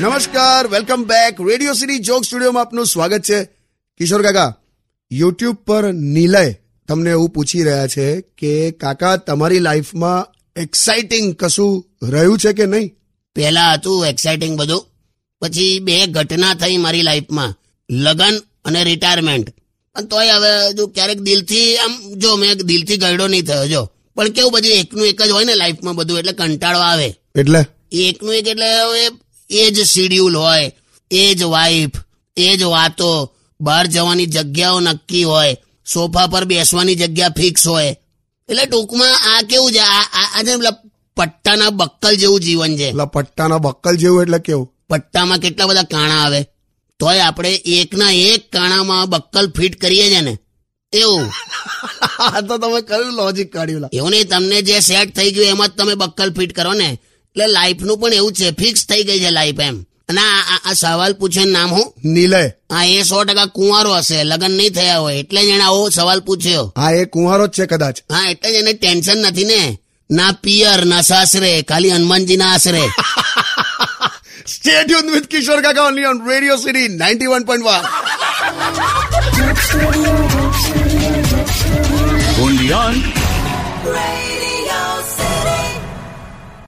[0.00, 3.44] નમસ્કાર welcome back radio city joke સ્ટુડિયોમાં આપનું સ્વાગત છે.
[3.96, 4.54] કિશોર કાકા
[5.12, 6.54] યુટ્યુબ પર નિલય
[6.88, 10.26] તમને એવું પૂછી રહ્યા છે કે, કાકા, તમારી લાઈફમાં
[10.56, 12.94] એક્સાઇટિંગ કશું રહ્યું છે કે નહીં?
[13.34, 14.86] પહેલા હતું એક્સાઇટિંગ બધું,
[15.40, 17.54] પછી બે ઘટના થઈ મારી લાઈફમાં
[17.90, 23.44] લગન અને રિટાયરમેન્ટ પણ તોય હવે જો ક્યારેક દિલથી, આમ જો, મેં દિલથી ગયડો નહીં
[23.44, 23.90] થયો, જો.
[24.16, 27.14] પણ કેવું બધું એકનું એક જ હોય ને લાઈફમાં બધું એટલે કંટાળો આવે.
[27.38, 27.66] એટલે?
[27.92, 28.66] એકનું એક એટલે
[29.50, 30.72] એ જ શિડ્યુલ હોય
[31.10, 31.90] એ જ વાઈફ
[32.36, 33.30] એ જ વાતો.
[33.60, 35.56] બહાર જવાની જગ્યાઓ નક્કી હોય
[35.92, 37.96] સોફા પર બેસવાની જગ્યા ફિક્સ હોય.
[38.48, 39.78] એટલે ટૂંકમાં આ કેવું છે?
[39.78, 40.50] આ છે
[41.16, 42.92] પટ્ટાના બક્કલ જેવું જીવન છે.
[42.92, 44.72] પટ્ટાના બક્કલ જેવું એટલે કેવું?
[44.90, 46.42] પટ્ટામાં કેટલા બધા કાણા આવે?
[46.98, 50.38] તોય આપણે એકના એક કાણામાં બક્કલ ફિટ કરીએ છે ને.
[50.92, 51.32] એવું.
[52.18, 55.70] આ તો તમે કયું લોજિક કાઢ્યું એવું નહીં તમને જે સેટ થઈ ગયું એમાં જ
[55.70, 56.84] તમે બક્કલ ફિટ કરો ને.
[56.84, 59.82] એટલે લાઈફનું પણ એવું છે ફિક્સ થઈ ગઈ છે લાઈફ એમ.
[59.82, 62.46] અને આ- સવાલ પૂછે નામ હું નિલય.
[62.46, 66.20] હા એ સો ટકા કુંવારો હશે લગ્ન નહીં થયા હોય એટલે જ એને આવો સવાલ
[66.20, 66.72] પૂછ્યો.
[66.76, 67.98] હા એ કુંવારો જ છે કદાચ.
[67.98, 69.78] હા એટલે જ એને ટેન્શન નથી ને.
[70.10, 72.88] ના પિયર ના સાસરે ખાલી હનુમાનજીના આશરે.
[74.46, 77.82] સ્ટે ટ્યુન વિથ કિશોર કાકા ઓનલી ઓન રેડિયો સિટી 91.1